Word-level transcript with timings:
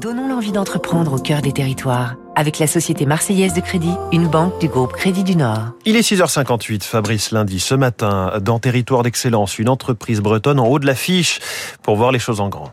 Donnons 0.00 0.28
l'envie 0.28 0.52
d'entreprendre 0.52 1.14
au 1.14 1.18
cœur 1.18 1.42
des 1.42 1.50
territoires. 1.50 2.14
Avec 2.36 2.60
la 2.60 2.68
Société 2.68 3.04
Marseillaise 3.04 3.52
de 3.52 3.60
Crédit, 3.60 3.94
une 4.12 4.28
banque 4.28 4.60
du 4.60 4.68
groupe 4.68 4.92
Crédit 4.92 5.24
du 5.24 5.34
Nord. 5.34 5.72
Il 5.86 5.96
est 5.96 6.08
6h58, 6.08 6.84
Fabrice 6.84 7.32
Lundi. 7.32 7.58
Ce 7.58 7.74
matin, 7.74 8.34
dans 8.40 8.60
Territoire 8.60 9.02
d'Excellence, 9.02 9.58
une 9.58 9.68
entreprise 9.68 10.20
bretonne 10.20 10.60
en 10.60 10.68
haut 10.68 10.78
de 10.78 10.86
l'affiche 10.86 11.40
pour 11.82 11.96
voir 11.96 12.12
les 12.12 12.20
choses 12.20 12.40
en 12.40 12.48
grand. 12.48 12.70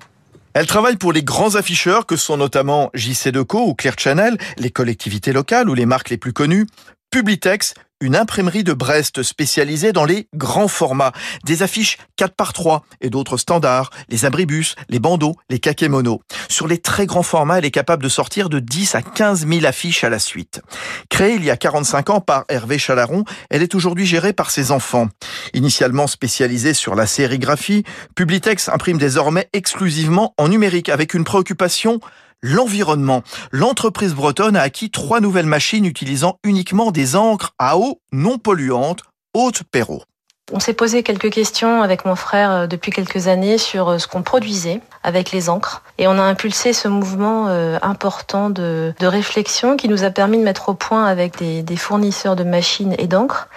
Elle 0.54 0.68
travaille 0.68 0.98
pour 0.98 1.14
les 1.14 1.24
grands 1.24 1.56
afficheurs 1.56 2.06
que 2.06 2.16
sont 2.16 2.38
notamment 2.38 2.92
JC 2.94 3.30
Deco 3.30 3.70
ou 3.70 3.74
Clear 3.74 3.96
Channel, 3.98 4.38
les 4.60 4.70
collectivités 4.70 5.34
locales 5.34 5.68
ou 5.68 5.74
les 5.74 5.88
marques 5.88 6.12
les 6.12 6.18
plus 6.18 6.32
connues. 6.32 6.68
Publitex, 7.10 7.74
une 8.06 8.16
imprimerie 8.16 8.64
de 8.64 8.74
Brest 8.74 9.24
spécialisée 9.24 9.92
dans 9.92 10.06
les 10.06 10.28
grands 10.36 10.68
formats, 10.68 11.12
des 11.44 11.64
affiches 11.64 11.98
4 12.18 12.36
par 12.36 12.54
3 12.54 12.86
et 13.02 13.10
d'autres 13.10 13.38
standards, 13.38 13.90
les 14.10 14.26
abribus, 14.26 14.76
les 14.90 15.00
bandeaux, 15.00 15.36
les 15.50 15.58
kakémonos. 15.58 16.20
Sur 16.48 16.68
les 16.68 16.78
très 16.78 17.08
grands 17.08 17.24
formats, 17.24 17.58
elle 17.58 17.66
est 17.66 17.72
capable 17.72 18.04
de 18.04 18.10
sortir 18.10 18.48
de 18.50 18.60
10 18.60 18.94
à 18.94 19.02
15 19.02 19.48
000 19.48 19.66
affiches 19.66 20.04
à 20.04 20.10
la 20.10 20.20
suite. 20.20 20.62
Créée 21.10 21.34
il 21.34 21.44
y 21.44 21.50
a 21.50 21.58
45 21.58 22.12
ans 22.12 22.22
par 22.22 22.46
Hervé 22.48 22.78
Chalaron, 22.78 23.24
elle 23.50 23.64
est 23.64 23.74
aujourd'hui 23.74 24.06
gérée 24.06 24.34
par 24.34 24.52
ses 24.52 24.72
enfants. 24.72 25.08
Initialement 25.56 26.06
spécialisée 26.06 26.76
sur 26.76 26.94
la 26.94 27.08
sérigraphie, 27.08 27.84
Publitex 28.16 28.70
imprime 28.70 29.00
désormais 29.00 29.50
exclusivement 29.54 30.36
en 30.38 30.48
numérique 30.48 30.90
avec 30.90 31.16
une 31.16 31.24
préoccupation 31.24 32.00
l'environnement. 32.42 33.24
L'entreprise 33.52 34.14
bretonne 34.14 34.56
a 34.56 34.62
acquis 34.62 34.92
trois 34.92 35.20
nouvelles 35.20 35.46
machines 35.46 35.86
utilisant 35.86 36.38
uniquement 36.44 36.92
des 36.92 37.16
encres 37.16 37.52
à 37.60 37.78
eau 37.78 38.00
non 38.12 38.38
polluantes, 38.38 39.04
haute 39.34 39.64
Perrault. 39.64 40.04
On 40.54 40.60
s'est 40.60 40.74
posé 40.74 41.02
quelques 41.02 41.32
questions 41.32 41.82
avec 41.82 42.06
mon 42.06 42.16
frère 42.16 42.52
euh, 42.52 42.68
depuis 42.68 42.92
quelques 42.92 43.28
années 43.28 43.58
sur 43.58 43.90
euh, 43.90 43.98
ce 43.98 44.08
qu'on 44.08 44.22
produisait 44.22 44.80
avec 45.02 45.32
les 45.32 45.50
encres. 45.50 45.82
Et 45.98 46.08
on 46.08 46.20
a 46.20 46.22
impulsé 46.22 46.72
ce 46.72 46.88
mouvement 46.88 47.48
euh, 47.48 47.80
important 47.82 48.52
de, 48.52 48.94
réflexion 49.02 49.76
qui 49.76 49.90
nous 49.90 50.04
a 50.04 50.12
permis 50.12 50.38
de 50.38 50.44
mettre 50.44 50.70
au 50.70 50.76
point 50.76 51.06
avec 51.06 51.38
des, 51.40 51.76
fournisseurs 51.76 52.36
de 52.36 52.44
machines 52.44 52.96
et 53.00 53.08
d'encre 53.08 53.50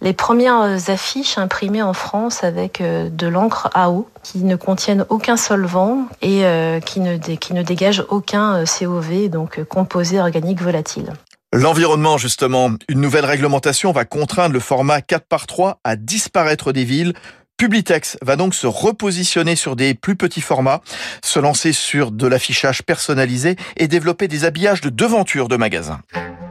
les 0.00 0.12
premières 0.12 0.90
affiches 0.90 1.38
imprimées 1.38 1.82
en 1.82 1.92
France 1.92 2.44
avec 2.44 2.82
de 2.82 3.26
l'encre 3.26 3.70
à 3.74 3.90
eau 3.90 4.08
qui 4.22 4.38
ne 4.38 4.56
contiennent 4.56 5.06
aucun 5.08 5.36
solvant 5.36 6.06
et 6.22 6.42
qui 6.84 7.00
ne, 7.00 7.16
qui 7.16 7.54
ne 7.54 7.62
dégagent 7.62 8.04
aucun 8.08 8.64
COV, 8.64 9.28
donc 9.28 9.62
composé 9.64 10.20
organique 10.20 10.60
volatile. 10.60 11.12
L'environnement, 11.52 12.18
justement, 12.18 12.70
une 12.88 13.00
nouvelle 13.00 13.24
réglementation 13.24 13.92
va 13.92 14.04
contraindre 14.04 14.52
le 14.52 14.60
format 14.60 15.00
4 15.00 15.26
par 15.26 15.46
3 15.46 15.80
à 15.84 15.96
disparaître 15.96 16.72
des 16.72 16.84
villes. 16.84 17.14
Publitex 17.56 18.18
va 18.20 18.36
donc 18.36 18.54
se 18.54 18.66
repositionner 18.66 19.56
sur 19.56 19.76
des 19.76 19.94
plus 19.94 20.16
petits 20.16 20.42
formats, 20.42 20.82
se 21.24 21.38
lancer 21.38 21.72
sur 21.72 22.10
de 22.10 22.26
l'affichage 22.26 22.82
personnalisé 22.82 23.56
et 23.76 23.88
développer 23.88 24.28
des 24.28 24.44
habillages 24.44 24.82
de 24.82 24.90
devanture 24.90 25.48
de 25.48 25.56
magasins. 25.56 26.00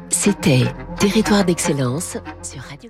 C'était 0.10 0.64
Territoire 0.98 1.46
d'excellence 1.46 2.18
sur 2.42 2.62
Radio 2.62 2.90